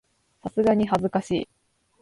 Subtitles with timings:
[0.41, 1.49] さすがに恥ずかしい